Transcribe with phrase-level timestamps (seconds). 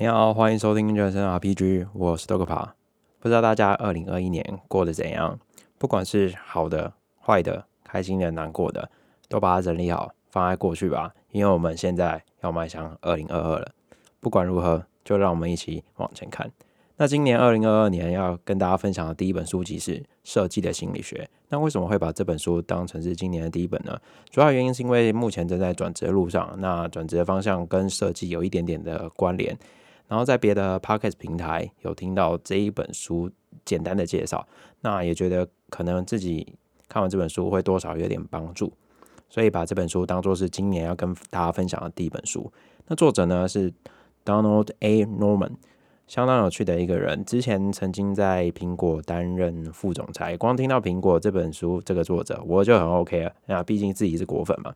[0.00, 2.72] 你好，欢迎收听人生 RPG，我是豆哥爬。
[3.18, 5.36] 不知道大家二零二一年过得怎样？
[5.76, 8.88] 不管是好的、坏的、开心的、难过的，
[9.28, 11.12] 都把它整理好，放在过去吧。
[11.32, 13.72] 因为我们现在要迈向二零二二了。
[14.20, 16.48] 不管如何，就让我们一起往前看。
[16.96, 21.28] 那今年二零二二年要跟大家分享的第一本书籍是《设计的心理学》。
[21.48, 23.98] 那为什么会把这本书当成是今年的第一本呢？
[24.30, 29.58] 主要原因是因为目前正在转职的路上，那转职的方向跟设计有一点点的关联。
[30.08, 33.30] 然后在别的 podcast 平台有听到这一本书
[33.64, 34.46] 简单的介绍，
[34.80, 36.54] 那也觉得可能自己
[36.88, 38.72] 看完这本书会多少有点帮助，
[39.28, 42.50] 所以把这本书当做是今年要跟大家分享的第一本书。
[42.86, 43.72] 那作者呢是
[44.24, 45.04] Donald A.
[45.04, 45.52] Norman。
[46.06, 50.34] 相当有趣的一个人，之前曾经在苹果担任副总裁。
[50.38, 53.32] 光听到苹果这本书，这个作者我就很 OK 了。
[53.44, 54.74] 那毕竟自己是果粉嘛。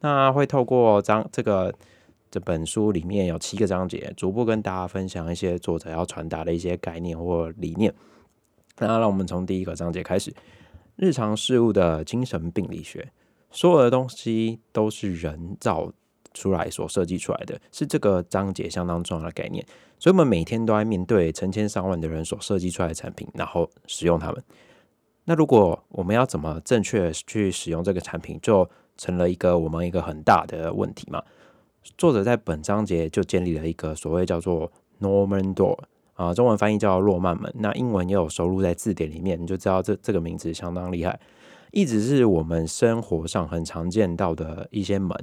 [0.00, 1.70] 那会透过张这个
[2.30, 7.92] 这本书里面有七个章节，逐步跟大家分享一些作者要传达的一些概念或理念。
[8.78, 10.34] 那让我们从第一个章节开始：
[10.96, 13.10] 日常事物的精神病理学。
[13.50, 15.92] 所有的东西都是人造。
[16.32, 19.66] 出来所设计出来的是这个章节相当重要的概念，
[19.98, 24.40] 所以我们每天都在面对成千上万的人所设计出来的产品，然后使用它们。
[25.24, 31.20] 那如果我们要怎么正确去使用这个产品，就成了一个我们一个很大的问题嘛？
[31.96, 35.78] 作者在本章节就建立了一个所谓叫做 Norman Door
[36.14, 41.18] 啊，中文翻译叫诺曼门，那英文也有收录在字典里面，你就知道这这个名字相当厉害，
[41.72, 45.16] 一直是我们生活上很常见到的一些门。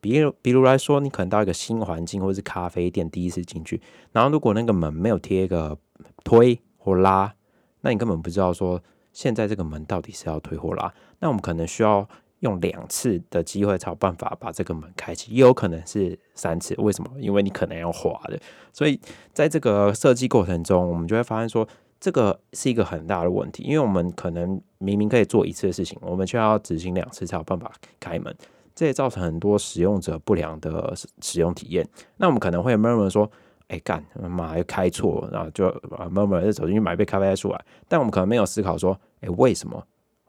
[0.00, 3.80] 比如，比如来说，你可能到一个新环境或是咖啡店，第一次进去，
[4.12, 5.76] 然后如果那个门没有贴一个
[6.22, 7.34] 推或拉，
[7.80, 8.80] 那你根本不知道说
[9.12, 10.92] 现在这个门到底是要推或拉。
[11.20, 12.06] 那我们可能需要
[12.44, 16.74] 用两次的机会才有办法把这个门开启，也有可能是三次。
[16.78, 17.10] 为什么？
[17.18, 18.38] 因为你可能要滑的。
[18.72, 19.00] 所以
[19.32, 21.66] 在这个设计过程中，我们就会发现说，
[21.98, 28.34] 这个是一个很大的问题，因为我们可能明明可以做一次的事情，我们却要执行两次才有办法开门。
[28.74, 31.88] 这也造成很多使用者不良的使用体验。
[32.16, 33.30] 那我们可能会默默说
[33.68, 35.72] ：“哎，干妈又开错，然后就
[36.10, 39.80] 慢慢就走进去买杯咖啡出来。”但我们可能没有思考说：“哎，为什么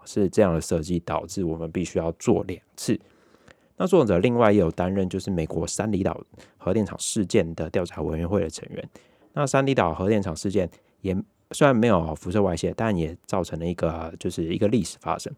[0.06, 3.00] 是这样的设计导致我们必须要做两次？”
[3.78, 6.20] 那作者另外也有担任就是美国三里岛
[6.58, 8.90] 核电厂事件的调查委员会的成员。
[9.34, 10.70] 那三里岛核电厂事件
[11.02, 11.16] 也
[11.52, 15.34] 虽然没有辐射外泄，但也造成了一个就是一个历史发生。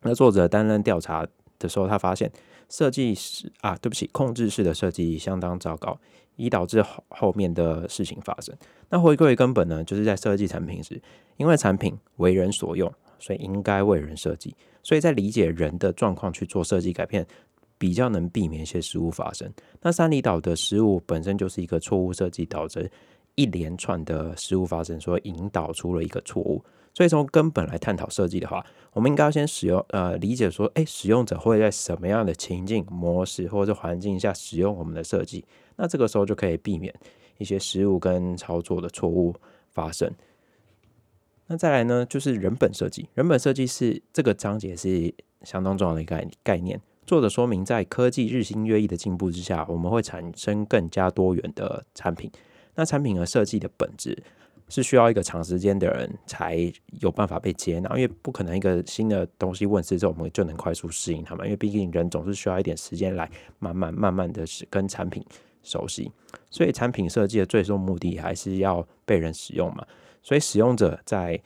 [0.00, 1.26] 那作者担任调查。
[1.62, 2.28] 的时候，他发现
[2.68, 5.96] 设计师啊，对不起，控制室的设计相当糟糕，
[6.34, 8.52] 以导致后后面的事情发生。
[8.88, 11.00] 那回归根本呢，就是在设计产品时，
[11.36, 14.54] 因为产品为人所用，所以应该为人设计。
[14.82, 17.24] 所以在理解人的状况去做设计改变，
[17.78, 19.50] 比较能避免一些失误发生。
[19.80, 22.90] 那三里岛的失误本身就是一个错误设计导致
[23.36, 26.62] 一连串的失误发生，所以引导出了一个错误。
[26.94, 28.62] 所以从根本来探讨设计的话，
[28.92, 35.42] 我们应该要先使用呃理解说，哎，使用者会在什么样的情境模式或者环境下使用我们的设计，
[35.74, 36.94] 那这个时候就可以避免
[37.38, 39.34] 一些失误跟操作的错误
[39.70, 40.12] 发生。
[41.52, 46.80] 那再来呢，就是人本设计，人本设计是这个章节是相当重要的一个概念。
[47.04, 52.30] 作者说明，在科技日新月异的进步之下，我们会产生更加多元的产品。
[52.74, 54.16] 那产品和设计的本质。
[54.68, 61.44] 是需要一个长时间的人才有办法被接纳，因为不可能一个新的东西问世之后，我们就能快速适应他们。
[61.46, 65.22] 因为毕竟人总是需要一点时间来慢慢慢慢的跟产品
[65.62, 66.10] 熟悉，
[66.48, 69.84] 所以产品设计的最终目的还是要被人使用嘛。
[70.22, 71.40] 所以使用者在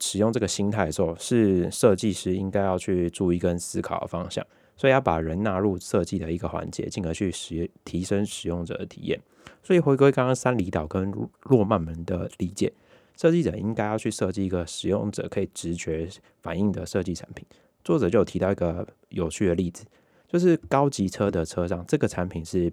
[0.00, 4.46] 使用这个心态的时候，是设计师应该要去注意跟思考的方向。
[4.76, 9.20] 所以要把人纳入设计的一个环节，进而去使提升使用者的体验。
[9.60, 11.12] 所以回归刚刚三里岛跟
[11.50, 12.72] 诺曼门的理解，
[13.16, 16.08] 设计者应该要去设计一个使用者可以直觉
[16.40, 17.44] 反应的设计产品。
[17.82, 19.84] 作者就有提到一个有趣的例子，
[20.28, 22.70] 就是高级车的车上，这个产品是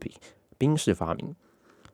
[0.59, 1.35] 宾士发明，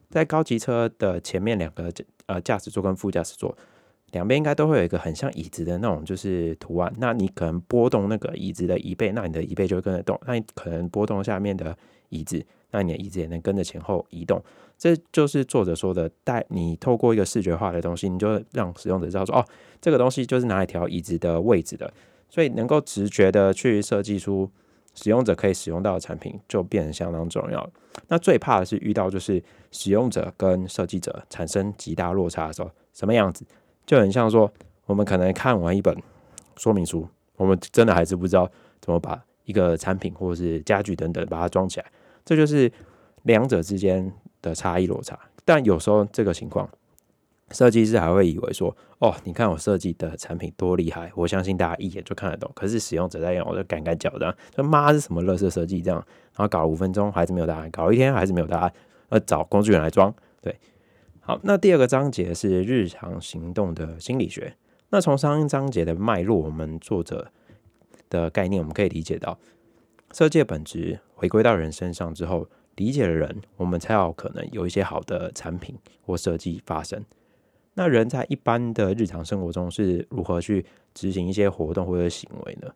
[0.10, 1.90] 在高级车的前面两个
[2.32, 3.56] 呃驾驶座跟副驾驶座。
[4.12, 6.94] 两边应该都会有一个很像椅子的那种，就是图案。
[6.98, 10.20] 那你可能拨动那个椅子的椅背，那你的椅背就会跟着动。
[10.28, 11.78] 那你可能拨动下面的
[12.10, 14.44] 椅子，那你的椅子也能跟着前后移动。
[14.78, 19.46] 这就是作者说的，带你透过一个视觉化的东西，你就让使用者知道说，哦，
[19.80, 21.94] 这个东西就是拿来调椅子的位置的。
[22.30, 24.52] 所以能够直觉的去设计出
[24.94, 27.70] 使用者可以使用到的产品，就变得相当重要。
[28.08, 29.42] 那最怕的是遇到就是
[29.72, 33.46] 使用者跟设计者产生极大落差的时候，什么样子？
[33.86, 34.52] 就很像说，
[34.86, 35.96] 我们可能看完一本
[36.56, 38.50] 说明书，我们真的还是不知道
[38.80, 41.86] 怎么把一个产品或者是家具等等把它装起来。
[42.24, 42.72] 这就是
[43.24, 44.12] 两者之间
[44.42, 45.18] 的差异落差。
[45.44, 46.70] 但有时候这个情况，
[47.52, 52.52] 设计师还会以为说，哦，你看我设计的产品多厉害，我相信大家一眼就看得懂。
[52.56, 55.98] 可是使用者在用，我就赶赶脚的，说妈是什么乐色设计这样，
[56.36, 58.74] 然后搞了五分钟还是没有答案，搞一天还是没有答案，
[59.10, 60.14] 呃，找工具人来装。
[60.42, 60.56] 对，
[61.20, 64.56] 好，那第二个章节是日常行动的心理学。
[64.90, 67.32] 那从上一章节的脉络，我们作者
[68.10, 69.40] 的概念，我们可以理解到，
[70.12, 77.04] 设计的本质回归到人身上之后，理解了人，我们才有可能有一些好的产品或设计发生。
[77.74, 82.68] 那人在一般的日常生活中是如何去执行一些活动或者行为呢？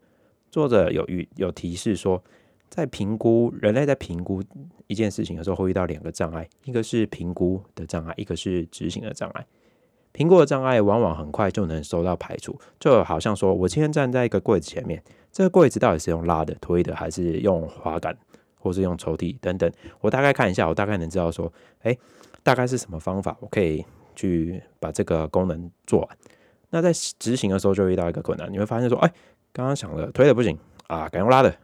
[0.50, 1.06] 作者有
[1.36, 2.24] 有提示说，
[2.70, 4.42] 在评估人类在评估
[4.88, 9.46] 一件事情的时候，会遇到两个障碍，一个是评估的障碍，一个是执行的障碍。
[10.14, 18.18] 评估的障碍往往很快就能收到排除，就好像说我今天站在一个柜子前面，这个柜子到底是用拉的、推的，还是用滑杆，
[18.58, 19.70] 或是用抽屉等等，
[20.00, 21.52] 我大概看一下，我大概能知道说，
[21.82, 21.98] 哎，
[22.44, 23.84] 大概是什么方法，我可以
[24.16, 26.18] 去把这个功能做完。
[26.70, 29.14] 那在执行的时候就遇到一个困难，你会发现说，哎，
[29.54, 30.58] 刚刚想了推的不行
[30.88, 31.56] 啊，改用拉的，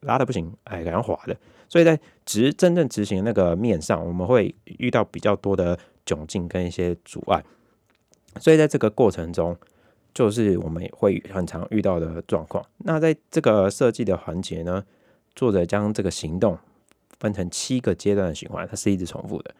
[0.00, 1.36] 拉的不行，哎，改用滑的，
[1.68, 7.42] 所以在执真正执行那个面上，我们会遇到比较多的窘境跟一些阻碍。
[8.38, 9.56] 所以在这个过程中，
[10.12, 12.64] 就是我们会很常遇到的状况。
[12.78, 14.84] 那在这个设计的环节呢，
[15.34, 16.58] 作者将这个行动
[17.18, 19.54] 分成七个阶段的循环，它是一直重复的。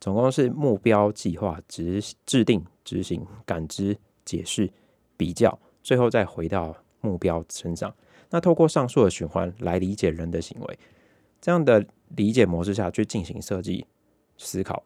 [0.00, 4.70] 总共是目标、计划、执制定、执行、感知、解释、
[5.16, 7.94] 比较，最后再回到目标身上。
[8.30, 10.78] 那透过上述的循环来理解人的行为，
[11.40, 11.84] 这样的
[12.16, 13.84] 理解模式下去进行设计
[14.38, 14.82] 思考。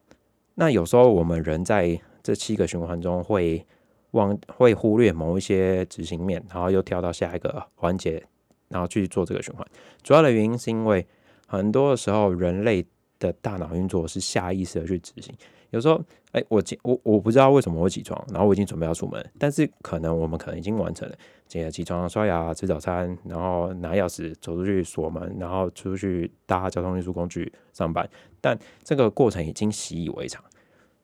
[0.55, 3.65] 那有时候我们人在这七个循环中会
[4.11, 8.25] 忘会忽略某一些执行面，然后又跳到下一个环节，
[8.69, 9.65] 然后去做这个循环。
[10.01, 11.05] 主要的原因是因为
[11.45, 12.85] 很多的时候，人类
[13.25, 15.33] 的大脑运作是下意识的去执行。
[15.71, 16.01] 有时候，
[16.31, 21.15] 哎，我我我不知道为什么会起床，然后我已经准备要出门，但是可能我们可能已经完成了，
[21.47, 28.07] 起起床、刷牙、吃早餐，然后拿钥匙走出去锁门，然后出去搭交通运输工具上班，
[28.39, 30.41] 但这个过程已经习以为常。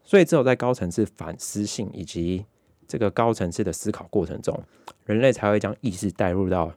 [0.03, 2.45] 所以，只有在高层次反思性以及
[2.87, 4.57] 这个高层次的思考过程中，
[5.05, 6.73] 人类才会将意识带入到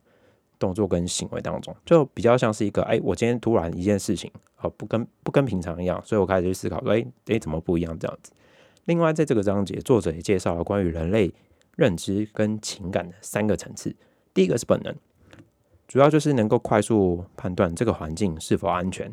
[0.58, 8.32] 动作跟行为当中，就比较像是一个，哎，我今天突然一件事情，啊，不跟不跟平常一样，所以我开始去思考，哎，哎，怎么不一样这样子？
[8.84, 11.32] 另外，在这个章节，作者也介绍了关于人类
[11.76, 13.94] 认知跟情感的三个层次。
[14.32, 14.94] 第一个是本能，
[15.88, 19.12] 主要就是能够快速判断这个环境是否安全。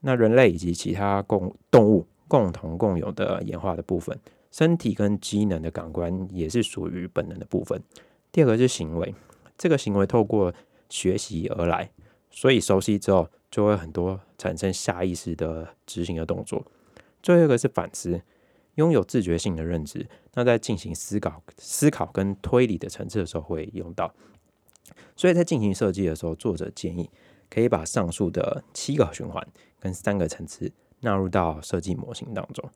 [0.00, 2.06] 那人类以及其他共动物。
[2.28, 4.18] 共同共有的演化的部分，
[4.50, 7.78] 身体跟机能的感官也是属于本能的部分。
[8.30, 9.14] 第二个是行为，
[9.62, 10.52] 这个行为透过
[10.88, 11.88] 学习而来，
[12.32, 16.66] 所以熟悉之后就会很多产生下意识的执行的动作。
[17.22, 18.20] 最后一个是反思，
[18.74, 20.04] 拥有自觉性的认知，
[20.34, 24.12] 那在进行思考、思考跟推理的层次的时候会用到。
[25.14, 27.08] 所以在进行设计的时候，作者建议
[27.48, 29.46] 可以把上述的七个循环
[29.78, 30.72] 跟三个层次。
[31.02, 32.68] 纳入到设计模型当中。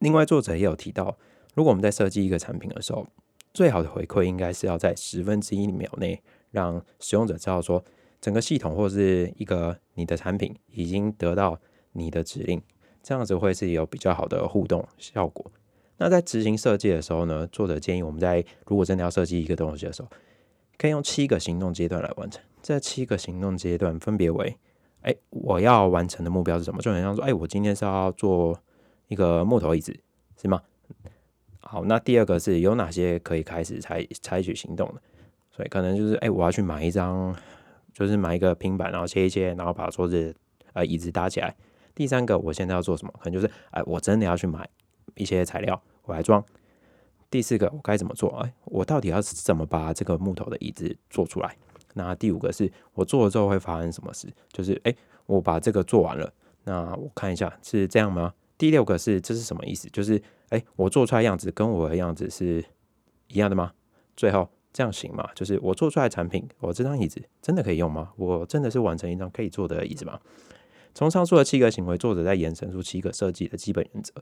[0.00, 1.16] 另外，作者也有提到，
[1.54, 3.06] 如果我们在设计一个产品的时候，
[3.54, 6.20] 最好的回馈应该是要在十分之一秒内
[6.50, 7.82] 让使用者知道说，
[8.20, 11.58] 整个系统或是一个你的产品已经得到
[11.92, 12.60] 你的指令，
[13.00, 15.50] 这样子会是有比较好的互动效果。
[15.98, 20.08] 那在执行设计的时候呢，作者建议我们在如果真的要设计一个东西的时候，
[20.76, 22.42] 可以用七个行动阶段来完成。
[22.60, 24.56] 这七个行动阶段分别为。
[25.02, 26.82] 哎，我要完成的目标是什么？
[26.82, 28.58] 就很像说，哎，我今天是要做
[29.06, 29.96] 一个木头椅子，
[30.40, 30.60] 是吗？
[31.74, 35.02] 好，那第二个是有哪些可以开始采采取行动的？
[35.50, 37.34] 所以可能就是，哎，我要去买一张，
[37.92, 40.32] 就是买一个平板，然后切一切，然后把桌子
[40.74, 41.52] 呃椅子搭起来。
[41.92, 43.12] 第三个，我现在要做什么？
[43.18, 44.70] 可能就是，哎，我真的要去买
[45.16, 46.44] 一些材料，我来装。
[47.28, 48.30] 第四个，我该怎么做？
[48.38, 51.56] 哎，我到底要怎么把这个木头的椅子做出来？
[51.94, 54.28] 那第五个是我做了之后会发生什么事？
[54.52, 54.94] 就是哎，
[55.26, 58.32] 我把这个做完了，那我看一下是这样吗？
[58.56, 59.88] 第六个是这是什么意思？
[59.90, 60.22] 就是
[60.54, 62.64] 哎，我做出来样子跟我的样子是
[63.26, 63.72] 一样的吗？
[64.16, 65.28] 最后这样行吗？
[65.34, 68.12] 就是我做出来产品，我这张椅子真的可以用吗？
[68.16, 70.20] 我真的是完成一张可以坐的椅子吗？
[70.94, 74.14] 从上述的七个行为，作者在延伸出七个设计的基本原则。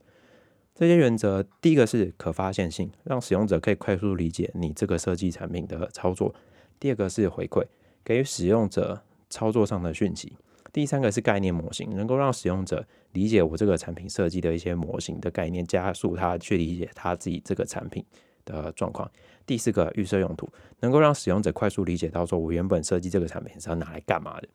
[0.74, 6.34] 这些原则，第一个是可发现性，让使用者可以快速理解你这个设计产品的操作。
[6.80, 7.62] 第二个是回馈，
[8.02, 10.32] 给予使用者操作上的讯息。
[10.72, 18.02] 第三个是概念模型，能够让使用者理解我这个产品设计的一些模型的概念，加速他去理解他自己这个产品
[18.46, 19.10] 的状况。
[19.44, 20.48] 第四个预设用途，
[20.80, 24.48] 能够让使用者快速理解到说我原本设计这个产品是要拿来干嘛的。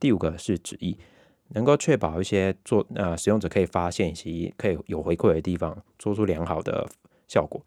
[0.00, 0.98] 第五个是旨意，
[1.50, 6.88] 能够确保一些做呃使用者可以发现以及可以有回馈的地方，做出良好的
[7.28, 7.62] 效果。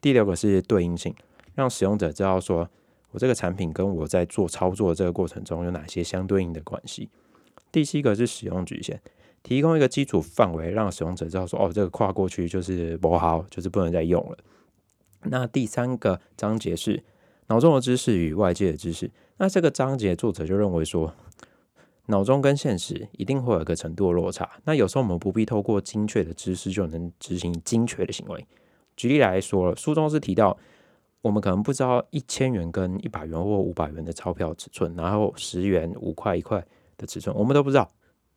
[0.00, 1.14] 第六个是对应性，
[1.54, 2.66] 让使用者知道说
[3.10, 7.10] 我这个产品跟我在做操作这个过程中有哪些相对应的关系。
[7.72, 9.00] 第七个是使用局限，
[9.42, 14.38] 提供一个基础范围，让使用者知道说哦，这个跨过去就是不好，就是不能再用了。
[15.24, 17.02] 那第三个章节是
[17.46, 19.10] 脑中的知识与外界的知识。
[19.38, 21.14] 那这个章节作者就认为说，
[22.06, 24.48] 脑中跟现实一定会有一个程度的落差。
[24.64, 28.46] 那有时候我们不必透过精确的知识就能执行精确的行为。
[28.96, 30.56] 举例来说，书中是提到，
[31.22, 36.64] 我们可能不知道一千元跟一百元或五百元的钞票尺寸，然后十元、五块、一块
[37.02, 37.86] 的尺寸，我们都不知道。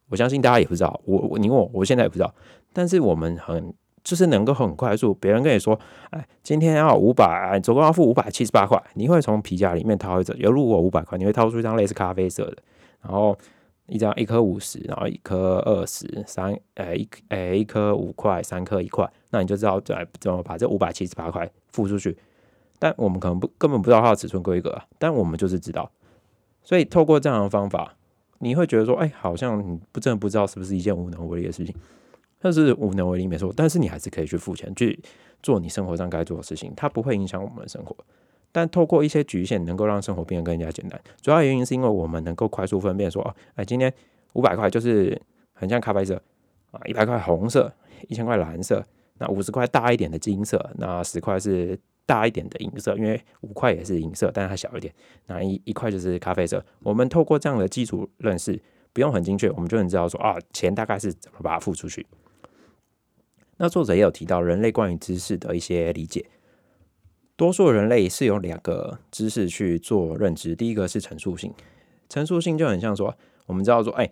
[0.09, 0.99] 我相信大家也不知道。
[1.05, 2.35] 我你问我，我现在也不知道。
[2.73, 3.73] 但是我们很。
[4.05, 5.79] 就是能够很快速，别人跟你说，
[6.11, 12.57] 哎，今天要五百，总共要付五百七十八块，你会从皮夹里面掏一张，有如果五百块，你会掏出一张类似咖啡色的，
[13.01, 13.35] 然后
[13.87, 22.15] 一张一颗五十，然后一颗二十三，呃一呃一颗五块，三颗一块，那你就知道怎怎么把这五百七十八块付出去。
[22.77, 25.89] 但我们可能不根本不知道它的尺寸规格，但我们就是知道，
[26.61, 27.95] 所以透过这样的方法，
[28.45, 31.73] 你会觉得说，哎，好像你不真的不知道是不是一件无能为力的事情。
[32.41, 35.01] 那是无能为力没错，但是你还是可以去付钱去
[35.41, 37.95] 做你生活上该做的事情，它不会影响我们的生活。
[38.51, 41.01] 但透过一些局限，能够让生活变得更加简单。
[41.21, 43.91] 主要原因是因为我们能够快速分辨说，哦，哎，今天
[44.33, 45.19] 五百块就是
[45.53, 46.21] 很像咖啡色
[46.69, 47.73] 啊，一百块红色，
[48.07, 48.85] 一千块蓝色，
[49.17, 51.75] 那五十块大一点的金色，那十块是
[52.05, 54.93] 大一点的银色，因为五块也是银色，但是它小一点，
[55.27, 56.63] 那一一块就是咖啡色。
[56.79, 58.61] 我们透过这样的基础认识，
[58.93, 62.05] 不用很精确，我们就能知道说，啊，钱大概是怎么把它付出去。
[63.57, 66.29] 那作者也有提到人类关于知识的一些理解，
[67.35, 71.53] 多数人类是有两个知识去做认知，第一个是陈述性，
[72.09, 74.11] 陈述性就很像说，我们知道说，哎，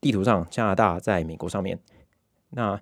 [0.00, 1.78] 地图上加拿大在美国上面，
[2.50, 2.80] 那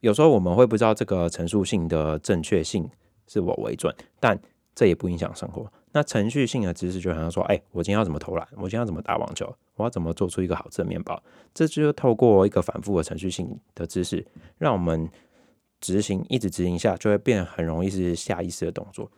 [0.00, 2.90] 有时候我们会不知道这个陈述性的正确性
[3.26, 4.38] 是我为准，但
[4.74, 5.70] 这也不影响生活。
[5.92, 11.22] 那程序性的知识就好像说，哎，我今天要怎么投篮，我今天要怎么打网球，我要怎么做出一个好吃的面包，
[11.54, 14.26] 这就透过一个反复的程序性的知识，
[14.58, 15.08] 让我们
[15.80, 19.10] 执行，一直执行下，就会变很容易是下意识的动作。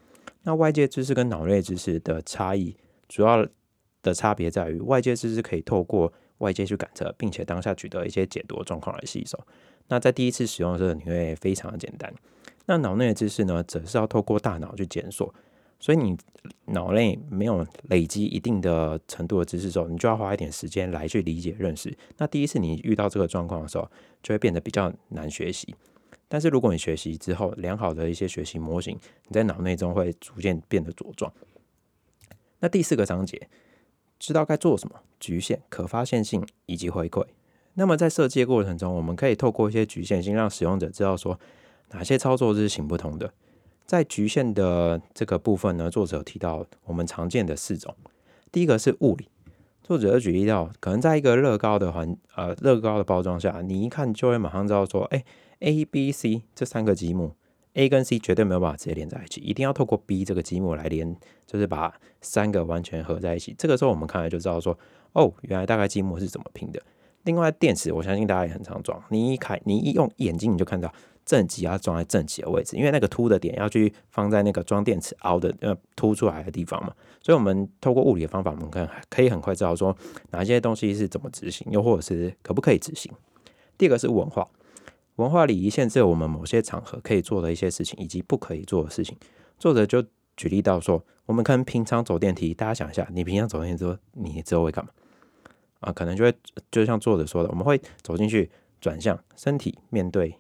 [0.42, 2.76] 那外界知识跟脑内知识的差异，
[3.08, 3.44] 主要
[4.02, 9.36] 的差别在于，外界知识可以透过外界去感测，并且当下取得一些解读状况来吸收。
[9.88, 12.14] 那在第一次使用的时候，你会非常的简单。
[12.68, 15.34] 那脑内的知识呢，则是要透过大脑去检索。
[15.80, 16.16] 所以你
[16.66, 21.96] 脑内没有累积一定的程度的知识之后，你就要花一点时间来去理解认识。
[22.18, 23.88] 那第一次你遇到这个状况的时候，
[24.22, 25.75] 就会变得比较难学习。
[26.28, 28.98] 但是如果你学习之后，良好的一些学习模型，
[29.28, 31.32] 你在脑内中会逐渐变得茁壮。
[32.58, 33.48] 那第四个章节，
[34.18, 37.25] 知道该做什么，局限、可发现性以及回馈。
[37.75, 41.38] 那么在设计的过程中，我们可以透过一些局限性，让使用者知道说
[41.90, 43.33] 哪些操作是行不通的。
[43.87, 47.95] 在局限的这个部分呢，作者提到我们常见的四种。
[48.52, 49.28] 第一个是物理，
[49.83, 55.25] 作者举例到，可能在一个乐高的环呃乐高的包装下，你一看就会马上知道说，哎
[55.61, 57.33] ，A、B、C 这三个积木
[57.73, 61.16] ，A 跟 C 绝对没有办法直接连在一起，一定要透过 B 这个积木来连，
[61.47, 63.54] 就是把三个完全合在一起。
[63.57, 64.78] 这个时候我们看来就知道说，
[65.14, 66.83] 哦，原来大概积木是怎么拼的。
[67.25, 70.92] 另外电池，我相信大家也很常装，你一开你一用眼睛你就看到。
[71.28, 76.90] 正极要装在正极的位置，因为那个凸的点要去放在那个装电池凹的呃凸出来的地方嘛。
[77.20, 79.94] 所以，我们透过物理的方法，我们可可以很快知道说
[80.30, 83.12] 哪些东西是怎么执行，又或者是可不可以执行。
[83.76, 84.49] 第二个是文化，
[85.16, 89.14] 文化礼仪限制我们某些场合可以做的一些事情，以及不可以做的事情。
[89.58, 90.02] 作者就
[90.35, 94.90] 举例到说，我们可能平常走电梯，大家想一下，你平常走电梯之后，你之后会干嘛？
[95.80, 96.35] 啊，可能就会
[96.70, 100.35] 就像作者说的，我们会走进去，转向身体面对。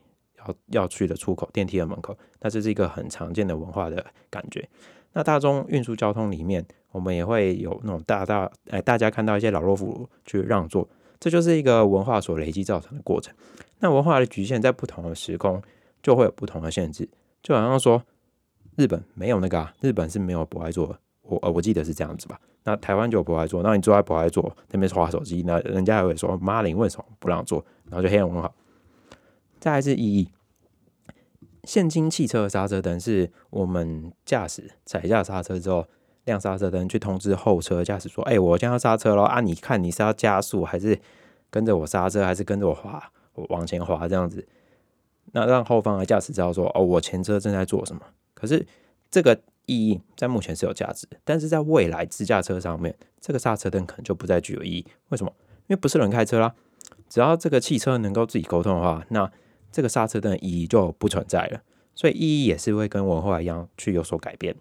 [0.46, 4.68] 要要去的出口，电梯的门口，那这是一个很常见的文化的感觉。
[5.12, 13.34] 那大众运输交通里面，我们也会有那种大大哎，大家看到一些老弱妇孺去让座，这就是一个文化所累积造成的过程。
[13.80, 15.60] 那文化的局限在不同的时空
[16.02, 17.08] 就会有不同的限制，
[17.42, 18.02] 就好像说
[18.76, 22.38] 日本没有那个啊，日本是没有不爱坐，我呃我记得是这样子吧。
[22.64, 27.64] 那台湾就有不爱坐，那你坐在不爱坐那边刷手机，那人家还会说妈你为什么不让座？
[27.86, 28.54] 然后就黑人问号。
[29.60, 30.28] 再来是意义。
[31.64, 35.86] 现今汽车的刹车灯是我们驾驶踩下刹车之后
[36.24, 39.40] 亮刹车灯，去通知后车驾驶说：“哎，我将要刹车了啊！
[39.40, 40.98] 你看你是要加速还是
[41.50, 44.46] 跟着我刹车，还是跟着我滑，我往前滑这样子？
[45.32, 48.02] 那让后方的驾驶知道说：哦，我前车正在做什么。
[48.32, 48.66] 可是
[49.10, 54.86] 这个意义在目前是有价值，但是在未来自驾车上面，这个刹车灯可能就不再具有意义。
[55.08, 55.32] 为什么？
[55.66, 56.54] 因为不是人开车啦。
[57.10, 59.30] 只要这个汽车能够自己沟通的话，那
[59.70, 61.62] 这个刹车灯的意义就不存在了。
[61.94, 64.54] 所以意义也是会跟文化一样去有所改变。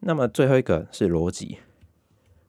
[0.00, 1.58] 那么最后一个是逻辑，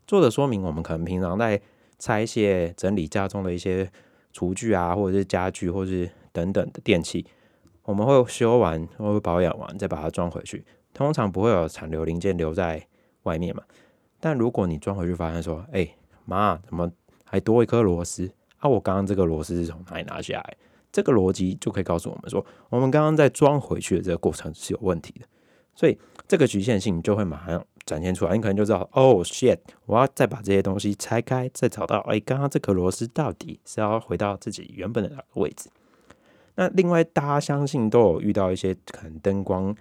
[0.06, 1.62] 做的说明我们可能平常在
[1.98, 3.90] 拆卸、整理家中的一些
[4.34, 7.26] 厨具啊，或者是家具，或者是等等的电器，
[7.84, 12.86] 我们会修完或者保养完再把它装回去，通常不会有残留零件留在
[13.24, 13.64] 外面嘛。
[14.20, 15.90] 但如果你装回去发现说，哎
[16.26, 16.92] 妈，怎么
[17.24, 18.30] 还多一颗螺丝？
[18.58, 20.58] 啊，我刚刚这个螺丝是从哪里拿下来？
[20.92, 25.26] 这个逻辑就可以告诉我们说，我们刚刚在装回去的这个过程是有问题的，
[25.76, 28.36] 所以这个局限性就会马上展现出来。
[28.36, 35.70] 你可能就知道，哦，shit，我要再把这些东西拆开，再找到，哎，刚刚这颗螺丝到底是要回到自己原本的哪个位置？
[36.56, 39.76] 那另外，大家相信都有遇到一些可能灯光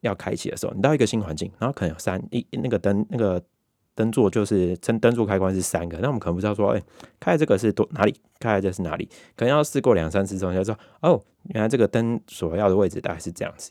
[0.00, 3.42] 要开启的时候，你到一个新环境，然后可能有三一那个灯那个。
[3.94, 6.82] 灯座就是灯灯座开关是三个，那我们可能不知道说，哎，
[7.20, 13.70] 开这个是多哪里，开这是哪里，可能要试过两三次之后，才知道哦，原来这个灯所要的位置大概是这样子。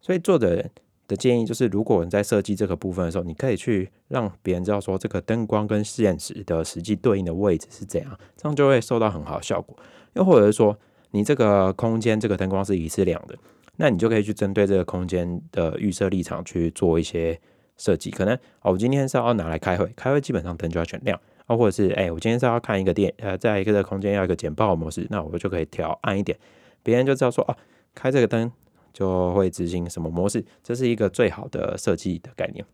[0.00, 0.64] 所以作者
[1.06, 9.76] 的建议就是，如果你在设计这个部分的时候，你可以去让别人知道说，这个灯光跟现实的实际对应的位置是怎样，这样就会收到很好的效果。
[10.14, 10.76] 又或者是说，
[11.12, 13.36] 你这个空间这个灯光是一次亮的，
[13.76, 17.40] 那你就可以去针对这个空间的预设立场去做一些。
[17.76, 26.38] 设计可能哦，我今天是要拿来开会，开会基本上灯就要全亮啊，或者是哎，我今天是要看一个电呃，在一个空间要一个简报模式，那我就可以调暗一点，
[26.82, 27.56] 别人就知道说啊，
[27.94, 28.50] 开这个灯
[28.92, 32.64] 就会执行什么模式，这是一个最好的设计的概念。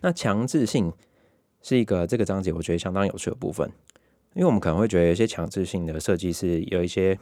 [0.00, 0.92] 那强制性
[1.62, 3.70] 是一个这个章节我觉得相当有趣的部分，
[4.34, 7.18] 因为我们可能会觉得有些强制性的设计是有一些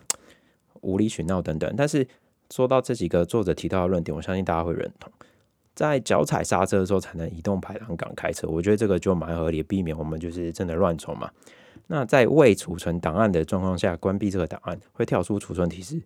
[0.80, 2.06] 无理取闹等等，但是
[2.50, 5.12] 说到这几个作者提到的论点，我相信大家会认同。
[5.74, 11.30] 在脚踩刹车的时候才能移动排挡杆开车，我觉得这个就蛮合理，避免我们就是真的乱冲嘛。
[11.86, 16.00] 那在未储存档案的状况下关闭这个档案，会跳出储存提示。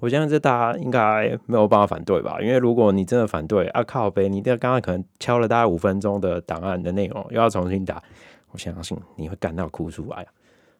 [0.00, 2.38] 我相信这大家应该没有办法反对吧？
[2.40, 8.02] 因为如果你真的反对啊，靠背，你这刚刚可能敲了大概五分钟的档案的内容，又要重新打，
[8.50, 10.26] 我相信你会感到哭出来。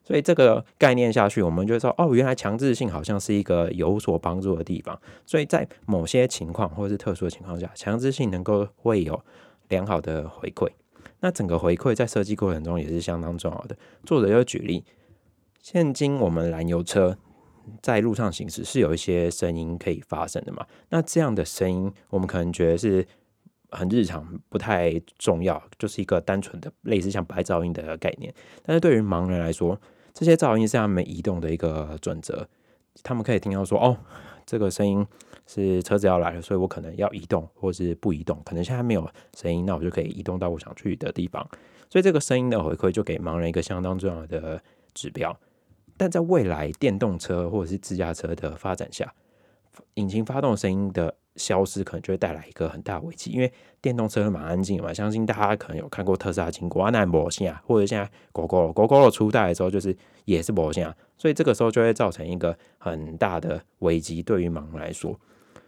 [0.03, 4.99] 所以这个概念下去，我们就说哦，原来强制性好像是一个有所帮助的地方。
[5.25, 9.19] 所以在某些情况或是特殊的情况下，强制性能够会有
[9.69, 10.69] 良好的回馈。
[11.21, 13.77] 那整个回馈在设计过程中也是相当重要的。
[14.05, 14.83] 作者又举例，
[15.61, 17.17] 现今我们燃油车
[17.81, 20.65] 在路上行驶是有一些声音可以发生的嘛？
[20.89, 23.07] 那这样的声音，我们可能觉得是
[23.69, 28.33] 很日常，不太重要，就是一个单纯的类似像白噪音的概念。
[28.61, 29.79] 但是对于盲人来说，
[30.13, 32.47] 这些噪音是他们移动的一个准则，
[33.01, 33.97] 他们可以听到说，哦，
[34.45, 35.05] 这个声音
[35.47, 38.39] 是车子要来了，所以我可能要移动，或是不移动。
[38.45, 41.43] 可能现在没有声音，那我就可以移动到我想去的地方。
[41.89, 44.61] 所以这个声音的回馈就给盲人一个相当重要的
[44.93, 45.35] 指标。
[45.97, 49.13] 但在未来电动车或者是自驾车的发展下，
[49.95, 51.15] 引擎发动声音的。
[51.35, 65.19] 消失可能就会带来一个很大的危机，因为电动车蛮安静嘛，相信大家可能有看过特斯拉经过，那摩线啊，或者现在狗狗狗狗的初代的时候，就是也是摩线啊，所以这个时候就会造成一个很大的危机，对于盲人来说，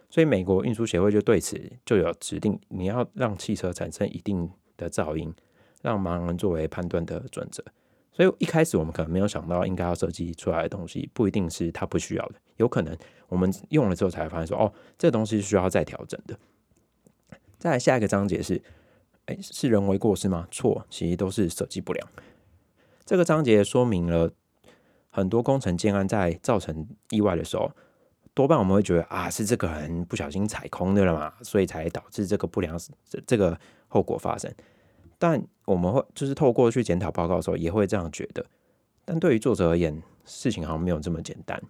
[0.08, 5.34] 所以美国运输协会就对此就有指定，你要让汽车产生一定的噪音，
[5.82, 7.64] 让盲人作为判断的准则。
[8.16, 12.96] 所以一开始我们可能没有想到，应该要设计出来的东西不一定是他不需要的，有可能
[13.28, 16.34] 我们用了之后才发现说，哦，这东西需要再调整的。
[17.58, 18.62] 再来下一个章节是，
[19.26, 20.48] 哎，是人为过失吗？
[20.50, 22.08] 错，其实都是设计不良。
[23.04, 24.32] 这个章节说明了
[25.10, 27.70] 很多工程建安在造成意外的时候，
[28.32, 34.50] 多半我们会觉得啊，是这个人不小心踩空的了嘛，所以才导致这个不良这这个后果发生。
[35.18, 38.44] 但我们会就是透过去检讨报告的时候，也会这样觉得。
[39.04, 41.62] 但对于作者而言，事情好像没有这么简单。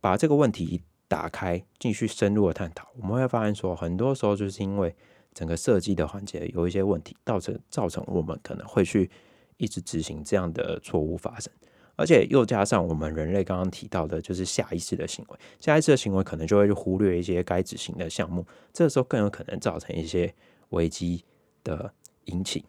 [0.00, 4.94] 把这个问题打开，继续深入的探讨，我们会发现说，很多时候就是因为
[5.32, 9.08] 整个设计的环节有一些问题，造成造成我们可能会去
[9.56, 11.52] 一直执行这样的错误发生。
[11.94, 20.34] 而且又加上我们人类刚刚提到的，就是下意识的行为，下意识的行为可能就会去忽略一些该执行的项目，这时候更有可能造成一些
[20.70, 21.24] 危机
[21.62, 21.92] 的。
[22.26, 22.64] 引起，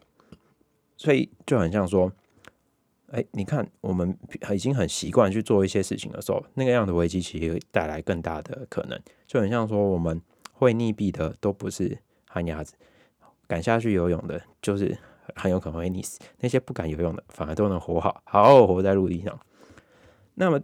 [0.96, 2.12] 所以就很像说，
[3.08, 4.16] 哎，你看，我们
[4.52, 9.00] 已经很习惯去做一些事情的时候，那个样的危机其实带来更大的可能。
[9.26, 10.20] 就很像说，我们
[10.52, 12.74] 会溺毙的都不是旱鸭子，
[13.46, 14.96] 敢下去游泳的，就是
[15.36, 16.18] 很有可能会溺死。
[16.40, 19.38] 那些不敢游泳的，反而都能活好，好好活在陆地上。
[20.34, 20.60] 那么，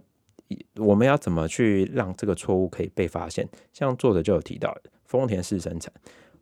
[0.75, 3.47] 我们要怎么去让这个错误可以被发现？
[3.71, 4.75] 像作者就有提到，
[5.05, 5.93] 丰田式生产。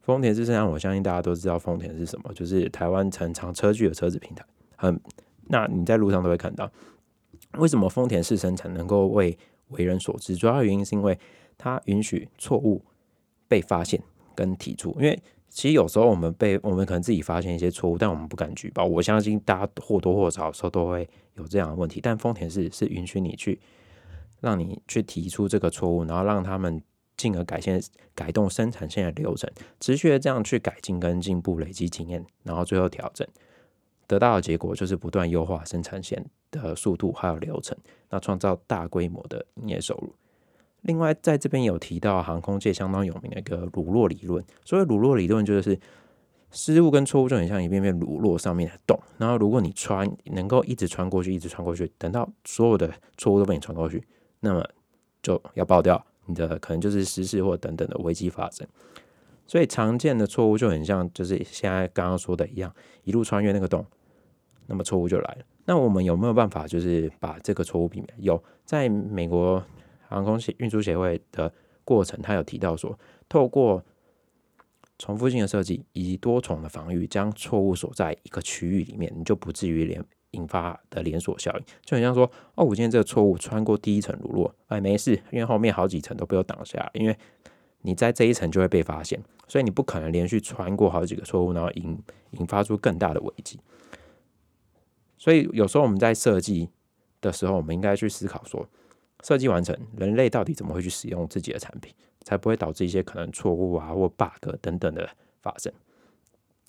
[0.01, 4.43] 丰田是生产，我相信大家都知道丰田是什么，就是台湾成长车具的车子平台，
[4.75, 4.99] 很
[5.47, 6.71] 那你在路上都会看到。
[7.57, 9.35] 为什么丰田式生产能够为
[9.69, 10.35] 为人所知？
[10.35, 11.17] 主要原因是因为
[11.57, 12.83] 它允许错误
[13.47, 14.01] 被发现
[14.35, 14.95] 跟提出。
[14.99, 18.85] 因为其实有时候我们被我们可能自己发现一些错误，但我们不敢举报。
[18.85, 21.99] 我相信大家或多或少时候都会有这样的问题。
[21.99, 23.59] 但丰田是是允许你去
[24.39, 26.79] 让你去提出这个错误，然后让他们
[27.19, 27.79] 进而改线
[28.15, 29.51] 改动生产线的流程，
[29.81, 33.27] 持续的这样去改进跟进步，累积经验，然后最后调整。
[34.07, 37.77] 得到的结果就是不断优化生产线的速度还有流程，
[38.09, 40.15] 那创造大规模的营业收入。
[40.83, 44.43] 另外，在这边有提到航空界相当有名的一个鲁洛理论。
[44.63, 45.77] 所谓鲁洛理论，就是
[46.51, 48.97] 失误跟错误就很像一片片乳酪上面的洞。
[49.17, 54.01] 然后，如果你穿能够一直穿过去，一直穿过去，等到所有的错误都被你穿过去，
[54.39, 54.65] 那么
[55.21, 58.65] 就要爆掉，你的可能就是失事或等等的危机发生。
[59.45, 63.85] 所以，常见的错误就很像就是现在刚刚说的一样，一路穿越那个洞。
[64.67, 65.45] 那么错误就来了。
[65.65, 68.07] 那我们有没有办法，就是把这个错误避免？
[68.19, 69.63] 有，在美国
[70.07, 71.51] 航空运输协会的
[71.83, 72.95] 过程，他有提到说，
[73.27, 73.83] 透过
[74.99, 81.65] 重复性的设计以及多重的防御，将错误锁在一个区域里面，你就不至于连引发的连锁效应。
[81.83, 87.17] 就很像说，哦，我今天这个错误穿过第一层乳酪，哎，没事，因为后面好几层都被我挡下，因为
[87.81, 91.97] 你在这一层就会被发现，所以你不可能连续穿过好几个错误，然后引
[92.31, 93.59] 引发出更大的危机。
[95.17, 96.69] 所以有时候我们在设计
[97.21, 98.67] 的时候，我们应该去思考说，
[99.23, 105.09] 设计完成，人类到底怎么会去使用自己的产品，才不会导致一些可能错误啊或 bug 等等的
[105.41, 105.71] 发生。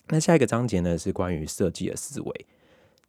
[0.07, 2.45] 那下一个章节呢是关于设计的思维，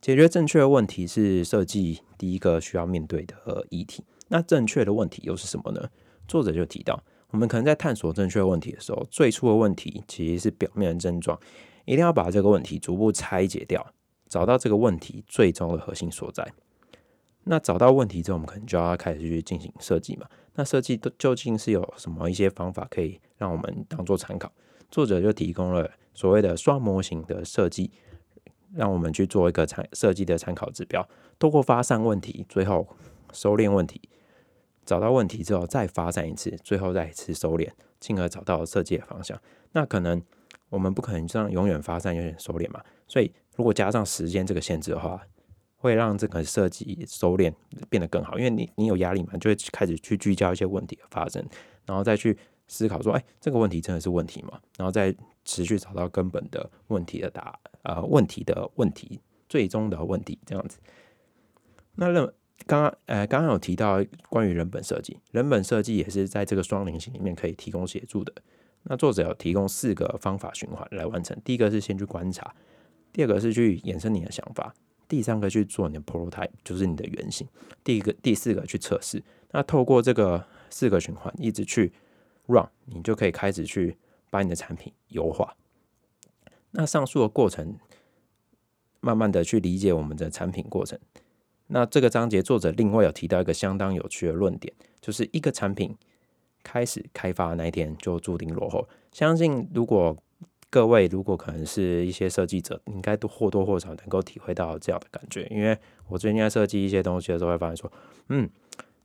[0.03, 4.05] 解决正确的问题是设计第一个需要面对的议题。
[4.27, 5.89] 那正确的问题又是什么呢？
[6.27, 11.39] 作者就提到，我们可能在探索正确问题的时候，最初的问题其实是表面的症状，
[11.85, 13.95] 一定要把这个问题逐步拆解掉。
[14.29, 16.53] 找到这个问题最终的核心所在。
[17.45, 20.27] 那找到问题之后，我们可能就要开始去进行设计嘛。
[20.55, 24.51] 那设计都究竟是有什么一些方法可以让我们当做参考？
[24.91, 27.93] 作者就提供了所谓的双模型的设计，
[28.75, 31.09] 让我们去做一个参设计的参考指标。
[31.39, 32.87] 透过发散问题，最后
[33.33, 34.01] 收敛问题，
[34.85, 37.69] 找到问题之后再发散一次，最后再一次收敛，
[38.01, 39.39] 进而找到设计的方向。
[39.73, 40.23] 那可能
[40.69, 43.33] 我们不可能这样永远发散，永远收敛嘛，所以。
[43.55, 45.21] 如果加上时间这个限制的话，
[45.77, 47.53] 会让这个设计收敛
[47.91, 51.45] 变得更好，因为你你有压力嘛，就会开始去聚焦一些问题的发生，
[51.85, 52.35] 然后再去
[52.67, 54.59] 思考说，哎，这个问题真的是问题吗？
[54.79, 60.79] 然后再持续找到根本的问题的答，呃，问题的问题，最终的问题这样子。
[61.95, 62.33] 那认
[62.67, 68.33] 刚刚呃刚刚有提到关于人本设计，人本设计也是在这个双菱形里面可以提供协助的。
[68.85, 72.55] 那作者有提供四个方法循环来完成，第一个是先去观察。
[73.13, 74.75] 第二个是去衍生你的想法，
[75.07, 77.47] 第三个去做你的 prototype，就是你的原型。
[77.85, 79.23] 第一个、第四个去测试。
[79.51, 81.93] 那透过这个四个循环，一直去
[82.47, 83.97] run，你就可以开始去
[84.33, 85.55] 把你的产品优化。
[86.71, 87.77] 那上述的过程，
[89.01, 90.99] 慢慢的去理解我们的产品过程。
[91.67, 95.95] 那这个章节作者另外有提到一个相当有趣的论点，就是一个产品
[96.63, 98.89] 开始开发那一天就注定落后。
[99.13, 100.17] 相信如果
[100.71, 105.47] 各位，如果可能是一些设计者，应该都或多或少能够体会到这样的感觉。
[105.51, 107.93] 因为我最近在设计一些东西的时候，会发现说，
[108.31, 108.49] 嗯，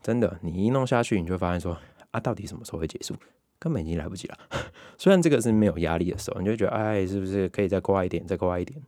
[0.01, 1.77] 真的，你一弄下去，你就发现说，
[2.11, 3.13] 啊，到底什么时候会结束？
[3.59, 4.37] 根本已经来不及了。
[4.97, 8.81] 虽然这个是没有压力的时候，你就觉得，哎，是不是可以再快一点，再快一点？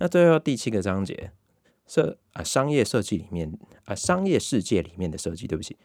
[0.00, 1.32] 那最后第七个章节，
[1.86, 5.76] 设啊，商业设计里面啊，商业世界里面的设计，对不起，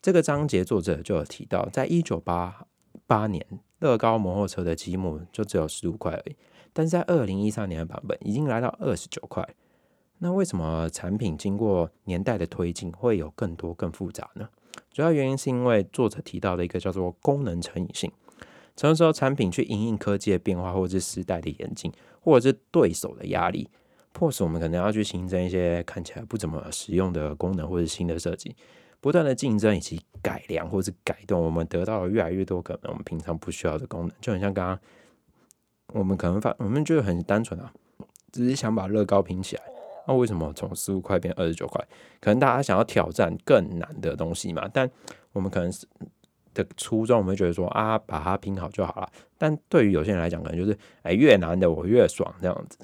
[0.00, 2.66] 这个章节作者就有提到，在一九八
[3.06, 3.46] 八年。
[3.80, 6.36] 乐高摩托车的积木就只有十五块而已，
[6.72, 9.46] 但是在二零一三年的版本已经来到二十九块。
[10.20, 14.48] 那为什么产品经过年代的推进会有更多更复杂呢？
[14.92, 18.10] 主要原因是因为作者提到的一个叫做功能成瘾性。
[18.76, 23.68] 什么时候产品去应应科技的变化，或者是时代的演进，或者是对手的压力，
[24.12, 28.56] 迫使我们可能要去形成一些看起来不怎么实用的功能或者新的设计。
[29.00, 34.78] 不断的竞争以及改良或者是改动，我们得到了越来越多可能我们平常不需要的功能，就很像刚刚
[35.92, 37.72] 我们可能发，我们就很单纯啊，
[38.32, 39.62] 只是想把乐高拼起来。
[40.06, 41.82] 那为什么从十五块变二十九块？
[42.20, 44.68] 可能大家想要挑战更难的东西嘛？
[44.72, 44.90] 但
[45.32, 45.86] 我们可能是
[46.52, 49.10] 的初衷，我们会觉得说啊，把它拼好就好了。
[49.38, 52.78] 但对于有些人来讲，可能就是哎，越难的我越爽这样子。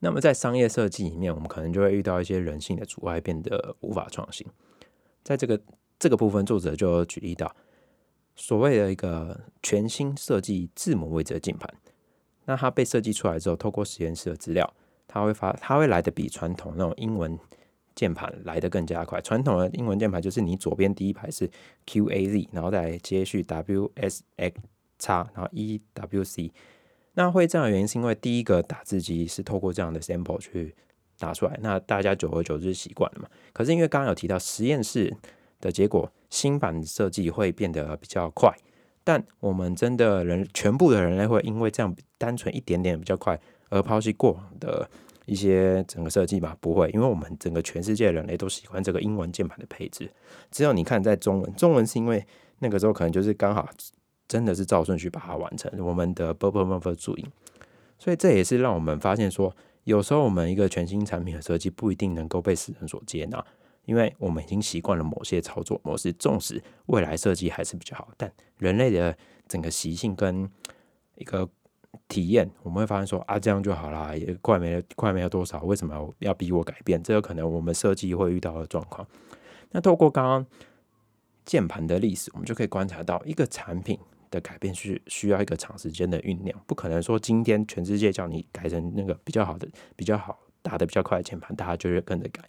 [0.00, 4.46] 那么在商业设计里面，我们可能就会遇到一些人性的阻碍，变得无法创新。
[5.22, 5.58] 在这个
[5.98, 7.56] 这个部分，作者就举例到
[8.36, 11.72] 所谓的一个全新设计字母位置的键盘。
[12.44, 14.70] 那它被设计出来之后，透过实验室的资料，
[15.06, 17.38] 它会发，它会来的比传统那种英文
[17.94, 19.20] 键盘来的更加快。
[19.20, 21.50] 传统的英文键盘就是你左边第一排是
[21.86, 24.56] Q A Z，然后再接续 W S X
[24.98, 26.52] 叉，然后 E W C。
[27.14, 30.74] 那会这样的原因是因为第一个打字机是透过这样的 sample 去
[31.18, 33.28] 打出来，那大家久而久之习惯了嘛。
[33.52, 35.16] 可是因为刚刚有提到实验室
[35.60, 38.52] 的结果，新版设计会变得比较快，
[39.04, 44.88] 但我们真的人全部的人类会因为这样单纯一点点比较快而抛弃过往的
[45.26, 46.56] 一些整个设计吧？
[46.60, 50.10] 不会，因为我们整个全世界人类都喜欢这个英文键盘的配置。
[50.50, 52.26] 只有你看在中文，中文是因为
[52.58, 53.68] 那个时候可能就是刚好。
[54.26, 57.26] 真的是照顺序把它完成，我们的 b u b b b b 注音，
[57.98, 63.44] 所以这也是让我们发现说，有时候我们一个全新产品的设计不一定能够被世人所接纳，
[63.84, 69.14] 因为我们已经习惯了某些操作模式，纵使未来设计还是比较好，但人类的
[69.46, 70.50] 整个习性跟
[71.16, 71.46] 一个
[72.08, 77.02] 体验，我们会发现说啊，这样就好啦，也快没了，快没了多少，为什么要逼我改变？
[77.02, 79.06] 这有可能我们设计会遇到的状况。
[79.70, 80.46] 那透过刚刚
[81.44, 83.98] 键盘的历史，我们就可以观察到一个产品。
[84.30, 92.42] 的改变是需要一个长时间的酝酿，不可能说今天全世界叫你改成那个比较好的、比较好打的比较快的键盘，大家就会跟着改。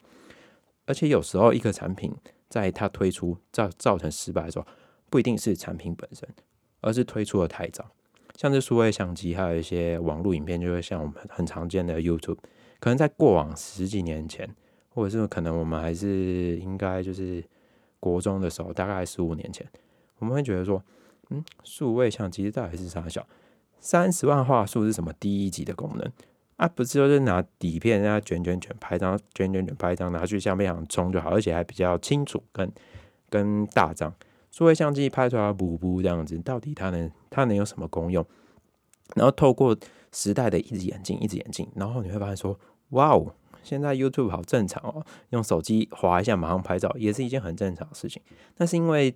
[0.87, 2.11] 而且有时候一个产品
[2.49, 4.65] 在它推出造造成失败的时候，
[5.11, 6.27] 不一定是产品本身，
[6.81, 7.91] 而是推出的太早。
[8.35, 12.37] 像这数位相机，还有一些网络影片，就会像我们很常见的 YouTube，
[12.79, 14.49] 可能在过往十几年前，
[14.89, 17.43] 或者是可能我们还是应该就是
[17.99, 19.67] 国中的时候，大概十五年前，
[20.19, 20.83] 我们会觉得说。
[21.31, 23.25] 嗯，数位相机到底是啥小？
[23.79, 26.11] 三十万画素是什么第一级的功能
[26.57, 26.67] 啊？
[26.67, 32.71] 不是就是拿底片，让它卷卷卷拍张，卷卷卷拍张，拿去相片上冲就好，而且还比较清楚，跟
[33.27, 34.13] 跟大张。
[34.55, 38.25] 数位相机拍出来补补这样子，到底它能它能有什么功用？
[39.15, 39.75] 然后透过
[40.13, 42.57] 时代的一直演进，一直演进，然后你会发现说，
[42.91, 48.21] 哇哦，现在 YouTube 好正常哦，用手机划一下马上拍照，也是一件很正常的事情。
[48.55, 49.13] 那是因为。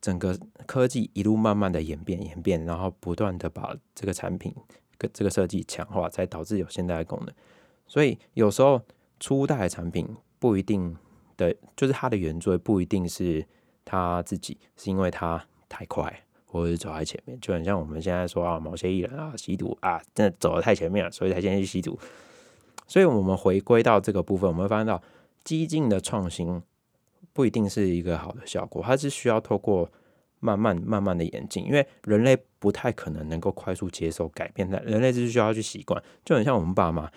[0.00, 4.54] 整个科技一路慢慢的演变演变，然后不断的把这个产品
[4.98, 7.34] 跟这个设计强化，才导致有现在的功能。
[7.86, 8.78] 所以有时候
[9.18, 10.06] 初代的产品
[10.38, 10.94] 不一定
[11.38, 13.46] 的，就是它的原罪不一定是
[13.84, 17.38] 他自己，是因为他太快，或者是走在前面。
[17.40, 21.98] 就很像我们现在说啊，某些艺人啊吸毒啊，真的走的太前面了，所以才先去吸毒。
[22.86, 25.02] 所以我们回归到这个部分，我们会发现到
[25.42, 26.62] 激进的创新。
[27.32, 29.90] 不一定是一个好的效果，它是需要透过
[30.38, 37.10] 慢慢慢慢的演进，因为人类不太可能能够快速接受改变的，人类是需要去习惯，就很像我们爸妈，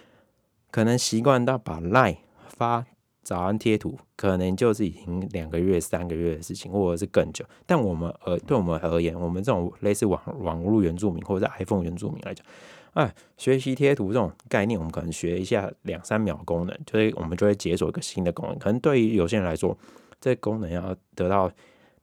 [0.72, 2.84] 可能习惯到把赖发
[3.28, 7.44] 早安贴图，可能就是已经两个月、三个月的事情，或者是更久。
[7.66, 12.46] 但我们而对我们而言，我们这种类似网网络原住民或者 iPhone 原住民来讲。
[12.94, 18.58] 哎，学习贴图这种概念，我们可能学一下两三秒功能，就是我们就会解锁一个新的功能。
[18.58, 19.78] 可能对于有些人来说，
[20.22, 21.52] 这功能要得到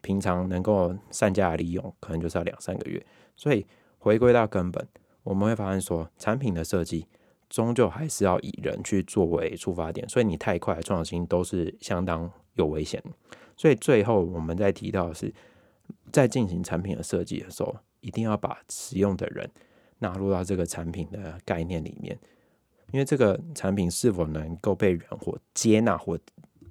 [0.03, 3.03] 平常能够善加的利用，可能就是要两三个月。
[3.35, 3.65] 所以
[3.97, 4.87] 回归到根本，
[5.23, 7.07] 我们会发现说，产品的设计
[7.55, 10.09] 终究还是要以人去作为出发点。
[10.09, 13.03] 所以你太快创新都是相当有危险。
[13.57, 15.33] 所以最后我们在提到的是，
[16.11, 19.49] 在进行产品的设计的时候，一定要把使用的人。
[20.01, 22.19] 纳入到这个产品的概念里面，
[22.93, 26.19] 因为这个产品是否能够被人或接纳或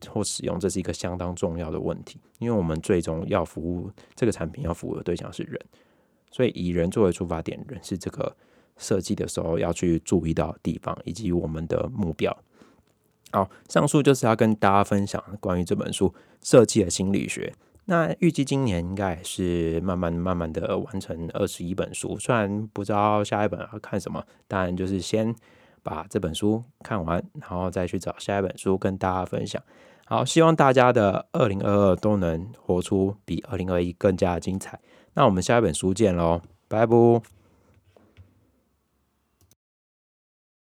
[0.07, 2.19] 或使用，这是一个相当重要的问题。
[2.37, 5.59] 因为我们最终要服务这个产品，要服务的对象是人，
[6.29, 8.35] 所以以人作为出发点，人是这个
[8.83, 12.37] 设计的时候要去注意到地方以及我们的目标。
[13.31, 17.51] 好，上述就是要跟大家分享关于这本书设计的心理学。
[17.85, 25.35] 那预计今年应该是慢慢慢慢的完成二十一本书，虽然不知道下一本要看什么，但就是先
[25.81, 29.61] 把这本书看完，然后再去找下一本书跟大家分享。
[30.05, 34.79] 好，希望大家的二零二二都能活出比二零二一更加的精彩。
[35.15, 37.42] 那我们下一本书见喽，拜拜。